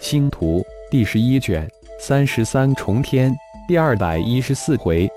[0.00, 1.68] 星图第十一卷
[2.00, 3.34] 三十三重天
[3.66, 5.10] 第二百一十四回，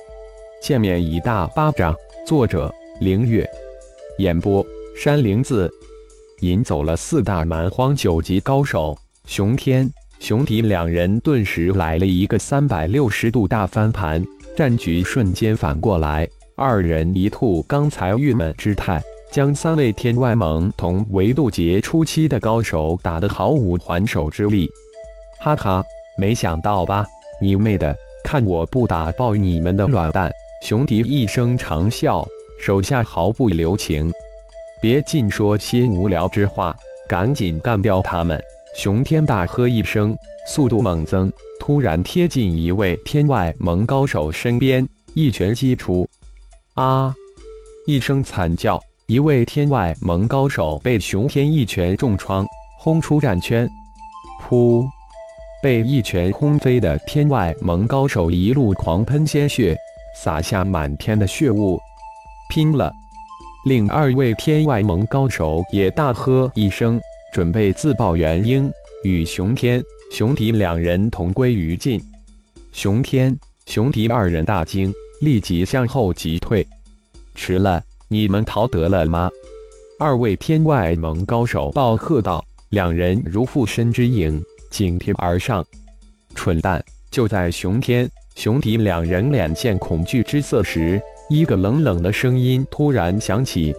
[0.61, 1.96] 见面一大巴掌。
[2.25, 3.48] 作者：凌月，
[4.17, 4.66] 演播：
[4.98, 5.72] 山灵子。
[6.42, 9.89] 引走了四大蛮荒九级高手，熊天、
[10.20, 14.25] 熊迪两人顿时来了一个三百六十度大翻盘，
[14.57, 16.27] 战局瞬间反过来。
[16.55, 19.02] 二人一吐刚才郁闷之态，
[19.32, 24.70] 将三位天外盟同维度劫初期的高手打得毫无还手之力。
[25.39, 25.82] 哈哈，
[26.18, 27.05] 没想到吧？
[27.41, 30.29] 你妹的，看我不打爆你们的卵蛋！
[30.64, 32.28] 熊迪一声长啸，
[32.60, 34.12] 手下毫不留情。
[34.82, 36.76] 别尽说些无聊之话，
[37.08, 38.38] 赶紧干掉他们！
[38.76, 40.13] 熊天大喝一声，
[40.46, 46.05] 速度猛增，突然贴近一位天外盟高手身边，一拳击出。
[46.74, 47.16] 啊！
[47.88, 48.80] 一声惨叫，
[49.12, 52.48] 一位天外盟高手被熊天一拳重创，
[52.78, 53.70] 轰出战圈。
[54.42, 54.88] 噗！
[55.62, 59.76] 被一拳轰飞的天外盟高手一路狂喷鲜血，
[60.16, 61.77] 洒下满天的血雾。
[62.50, 62.90] 拼了！
[63.66, 66.97] 另二位天外盟高手也大喝一声，
[67.33, 68.72] 准备自爆元婴，
[69.03, 72.02] 与熊天、熊迪两人同归于尽。
[72.72, 76.66] 熊天、熊迪二人大惊，立即向后急退。
[77.35, 79.31] 迟了，你们逃得了吗？
[79.97, 82.43] 二位天外盟高手暴喝道。
[82.71, 85.65] 两人如附身之影，紧贴而上。
[86.35, 86.83] 蠢蛋！
[87.09, 91.01] 就在熊天、熊迪两人脸现恐惧之色时。
[91.29, 93.73] 一个冷冷的声音突然响起，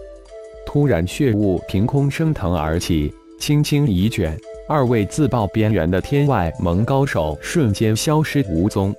[0.65, 4.35] 突然血雾凭空升腾而起，轻轻一卷，
[4.67, 8.95] 二位自爆边缘的天外盟高手瞬间消失无踪。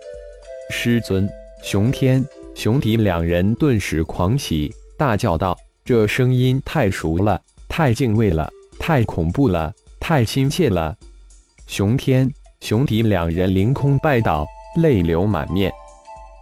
[0.70, 1.28] 师尊，
[1.60, 2.24] 熊天、
[2.54, 10.96] 熊迪两人顿时狂喜，大叫道：“这声音太熟了，太敬畏了，太恐怖了，太亲切了！”
[11.66, 15.72] 熊天、熊迪两人凌空拜倒，泪流满面。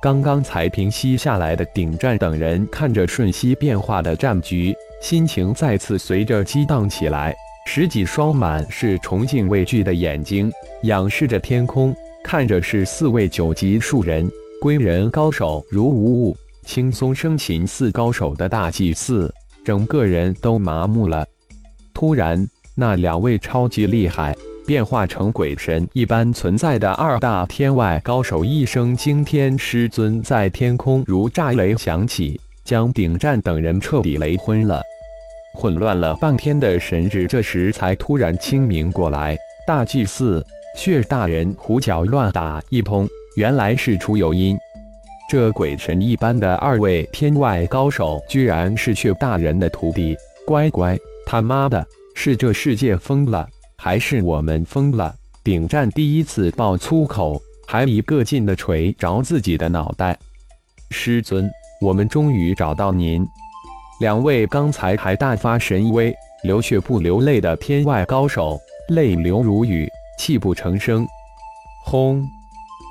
[0.02, 7.34] 刚刚才平息下来的顶战等人看着瞬息变化的战局，心情再次随着激荡起来。
[7.64, 10.50] 十几双满是崇敬畏惧的眼睛
[10.82, 11.94] 仰视着天空，
[12.24, 14.28] 看着是四位九级树人
[14.60, 19.32] 归人高手如无物，轻松生擒四高手的大祭司，
[19.64, 21.26] 整个人都麻木了。
[21.92, 24.36] 突然，那两位超级厉害。
[24.64, 34.80] 变化成鬼神一般存在的二大天外高手一声惊天师尊，在天空如炸雷响起，将顶战等人彻底雷昏了。
[35.54, 39.36] 混乱了半天的神智这时才突然清明过来。
[39.66, 40.46] 大祭司
[40.76, 44.56] 血大人胡搅乱打一通，原来是出有因。
[45.28, 50.16] 这鬼神一般的二位天外高手，居然是血大人的徒弟。
[50.46, 53.48] 乖乖，他妈的，是这世界疯了！
[53.78, 55.14] 还是我们疯了！
[55.42, 60.18] 顶战第一次爆粗口，还一个劲的捶着自己的脑袋。
[60.90, 61.50] 师尊，
[61.80, 63.26] 我们终于找到您！
[64.00, 69.88] 两位刚才还大发神威、流血不流泪的天外高手，泪流如雨，
[70.18, 71.06] 泣不成声。
[71.84, 72.22] 轰！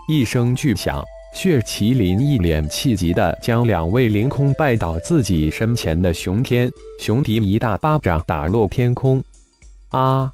[0.10, 1.04] 一声巨响，
[1.34, 9.24] 血麒麟一脸气急的将两位凌空拜倒自己身前的熊天、熊迪一大巴掌打落天空。
[9.90, 10.32] 啊！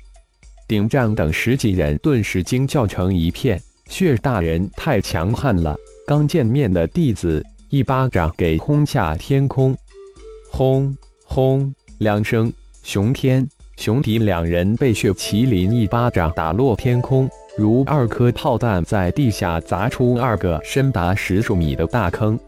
[0.68, 5.78] 顶战等十几人顿时惊叫成一片，血大人太强悍了！
[6.06, 9.76] 刚见面的弟子一巴掌给轰下天空，
[10.52, 12.52] 轰轰两声，
[12.84, 13.48] 熊天、
[13.78, 22.40] 熊迪两人被血麒麟一巴掌打落天空，如二颗炮弹在地下砸出二个深达十数米的大坑。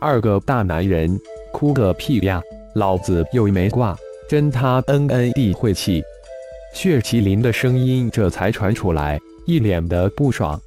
[0.00, 1.18] 二个大男人
[1.52, 2.40] 哭个屁呀！
[2.74, 3.96] 老子又没挂，
[4.28, 6.00] 真他 N N 地晦气！
[6.72, 10.60] 血麒麟的声音这才传出来，一脸的不爽。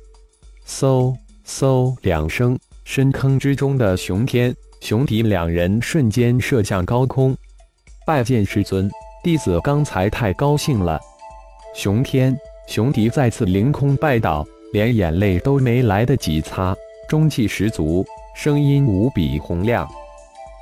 [0.67, 1.15] 嗖
[1.47, 7.33] 嗖两声，深坑之中的熊天、熊迪两人瞬间射向高空。
[8.05, 8.89] 拜见师尊，
[9.23, 10.99] 弟子刚才太高兴了。
[11.75, 12.35] 熊天、
[12.69, 16.75] 熊迪再次凌空拜倒，连眼泪都没来得及擦，
[17.09, 18.05] 中气十足，
[18.35, 19.89] 声音无比洪亮。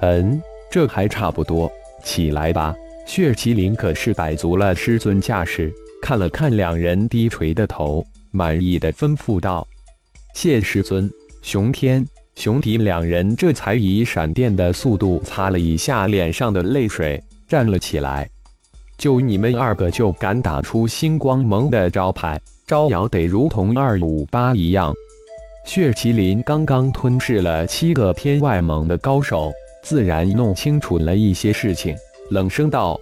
[0.01, 0.41] 嗯，
[0.71, 1.69] 这还差不多，
[2.05, 2.73] 起来吧。
[3.05, 5.69] 血麒麟可是摆足了师尊架势，
[6.01, 9.67] 看了看两人低垂的头，满意的吩咐道
[10.33, 11.11] ：“谢师尊。”
[11.43, 18.29] 熊天、熊迪两人这才以闪电的速度擦了一下脸上的泪水，站了起来。
[18.97, 24.93] 就你们二个就敢打出星光盟的招牌，招摇得如同二五八一样。
[25.65, 29.51] 血麒麟刚刚吞噬了七个天外盟的高手，
[29.83, 31.95] 自然弄清楚了一些事情。
[32.31, 32.99] 冷声道：“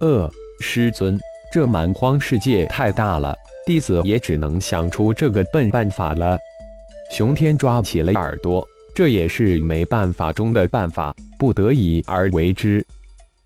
[0.00, 0.28] 呃，
[0.60, 1.18] 师尊，
[1.52, 6.36] 这蛮荒世界太大了，弟子也只能想出这个笨办法了。
[7.12, 12.84] 熊天抓起了耳朵，这也是没办法中的办法，不得已而为之。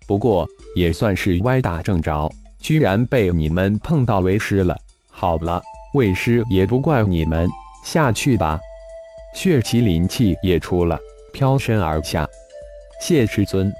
[0.07, 2.29] 不过也算是歪打正着，
[2.59, 4.77] 居然被你们碰到为师了。
[5.09, 5.61] 好了，
[5.93, 7.49] 为师也不怪你们，
[7.83, 8.59] 下去吧。
[9.33, 10.99] 血麒麟气也出了，
[11.33, 12.27] 飘身而下。
[13.01, 13.71] 谢师尊，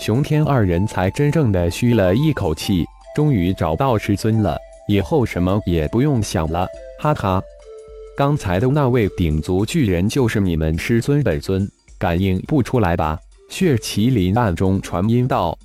[0.00, 2.84] 熊天二人才真正的吁了一口气，
[3.14, 4.56] 终于找到师尊了，
[4.88, 6.66] 以后什么也不用想了。
[7.00, 7.42] 哈哈，
[8.16, 13.18] 刚才的那位鼎族巨人就是你们师尊本尊，感应不出来吧？
[13.50, 15.58] 血麒麟暗中传音道。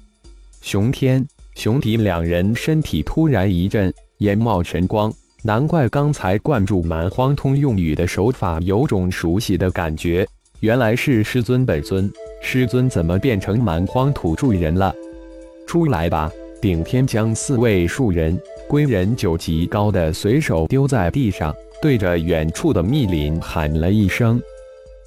[0.64, 1.24] 熊天、
[1.56, 5.14] 熊迪两人身体突然一震，眼冒神光。
[5.44, 10.26] 难怪刚才灌注蛮荒通用语的手法有种熟悉的感觉，
[10.62, 12.10] 原来是师尊本尊。
[12.42, 14.96] 师尊怎么变成蛮荒土著人了？
[15.68, 16.32] 出来吧！
[16.62, 24.42] 顶天将四位树人、归人九级高的随手丢在地上，对着远处的密林喊了一声：“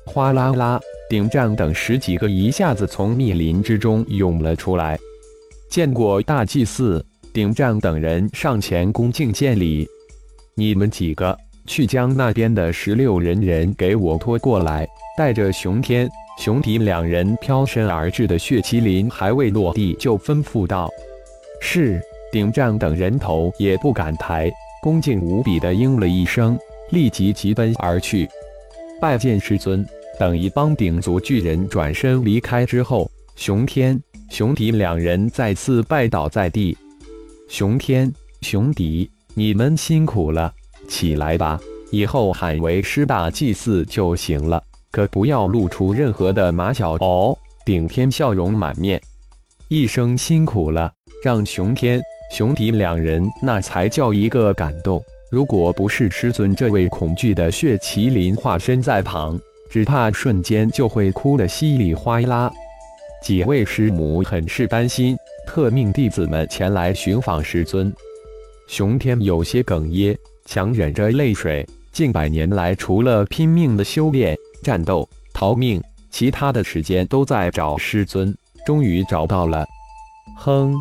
[0.05, 0.79] 哗啦啦！”
[1.09, 4.99] 顶战等十几个一下子从密林之中涌了出来。
[5.69, 9.87] 见过大祭司，顶战等人上前恭敬见礼。
[10.55, 11.37] 你们几个
[11.67, 14.87] 去将那边的十六人人给我拖过来，
[15.19, 16.09] 带着熊天、
[16.39, 20.91] 熊迪两人飘身而至的血麒麟还未落地，就吩咐道
[21.61, 22.01] ：“是。”
[22.33, 24.51] 顶战等人头也不敢抬，
[24.83, 26.59] 恭敬无比的应了一声，
[26.91, 28.29] 立即急奔而去，
[29.01, 29.87] 拜见师尊。
[30.19, 36.77] 等一帮顶族巨人转身离开之后，熊天、熊迪两人再次拜倒在地。
[37.49, 38.13] 熊天、
[38.43, 39.11] 熊迪。
[39.39, 40.51] 你们辛苦了，
[40.89, 41.61] 起来吧。
[41.91, 47.37] 以后喊为师大祭祀就行了，可不要露出任何的马脚哦。
[47.67, 48.99] 顶天笑容满面，
[49.69, 50.91] 一声辛苦了，
[51.23, 52.01] 让熊天、
[52.33, 55.03] 熊迪两人那才叫一个感动。
[55.31, 59.39] 如果不是师尊这位恐惧的血麒麟化身在旁，
[59.71, 62.51] 只怕瞬间就会哭得稀里哗啦。
[63.27, 65.17] 几位师母很是担心，
[65.49, 67.93] 特命弟子们前来寻访师尊。
[68.69, 71.67] 熊天有些哽咽，强忍着泪水。
[71.91, 78.33] 近百年来，除了拼命的修炼、战斗、逃命，其他的时间都在找师尊。
[78.65, 79.67] 终于找到了。
[80.37, 80.73] 哼！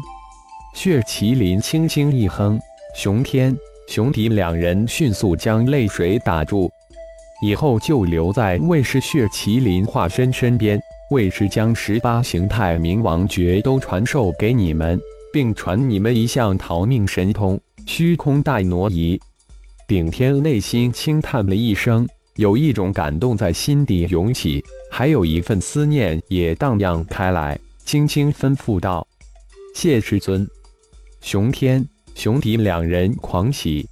[0.75, 2.59] 血麒麟轻轻一哼，
[2.95, 3.57] 熊天、
[3.87, 6.71] 熊迪两人迅速将泪水打住。
[7.41, 10.79] 以后就留在卫士血麒麟化身身边，
[11.11, 14.99] 为师将十八形态冥王诀都传授给你们，
[15.31, 17.59] 并传你们一项逃命神通。
[17.85, 19.19] 虚空大挪移，
[19.87, 22.07] 顶天内心轻叹了一声，
[22.37, 29.07] 有一种感动在心底涌起，还有一份思念也荡漾开来，轻轻吩咐道
[29.75, 30.47] ：“谢师尊。”
[31.21, 33.87] 熊天、熊迪两人狂喜：“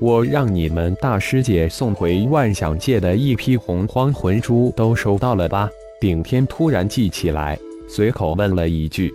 [0.00, 5.68] 我让你们大师姐送回万想界的一批洪荒魂珠都收到了吧？”
[6.00, 7.58] 顶天突然记起来，
[7.88, 9.12] 随口问了一句：“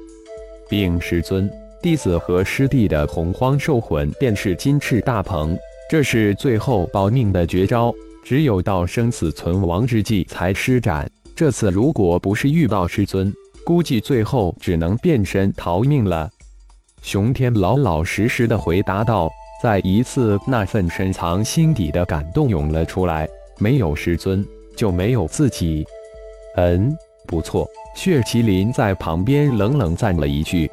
[0.69, 1.49] 禀师尊。”
[1.81, 5.57] 弟子和师弟的洪荒兽魂便是金翅大鹏，
[5.89, 7.93] 这是最后保命的绝招，
[8.23, 11.09] 只有到生死存亡之际才施展。
[11.35, 13.33] 这次如果不是遇到师尊，
[13.65, 16.29] 估计最后只能变身逃命了。
[17.01, 19.29] 熊天老老实实的回答道。
[19.61, 23.25] 再一次，那份深藏心底的感动涌了出来。
[23.59, 25.85] 没有师尊，就没有自己。
[26.55, 26.95] 嗯，
[27.27, 27.67] 不错。
[27.95, 30.69] 血麒麟在旁边冷冷赞了一句。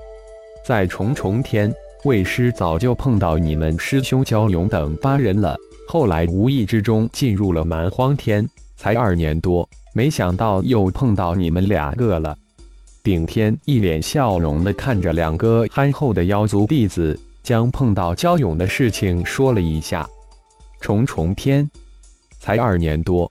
[0.64, 1.72] 在重重天，
[2.04, 5.56] 魏师早就碰到你们师兄焦勇等八人了。
[5.88, 12.36] 后来无意之中进入了蛮荒天，才二年多，没想到又碰到你们两个了。
[13.02, 20.06] 顶天一脸笑容的看着两个憨厚的妖族弟子，将碰到焦勇的事情说了一下。
[20.80, 21.68] 重重天，
[22.38, 23.30] 才二年多。